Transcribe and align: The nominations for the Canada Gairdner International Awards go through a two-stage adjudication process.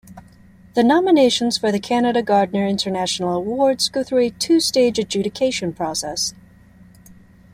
The 0.73 0.83
nominations 0.83 1.59
for 1.59 1.71
the 1.71 1.79
Canada 1.79 2.23
Gairdner 2.23 2.67
International 2.67 3.35
Awards 3.35 3.87
go 3.87 4.01
through 4.03 4.21
a 4.25 4.29
two-stage 4.31 4.97
adjudication 4.97 5.73
process. 5.73 6.33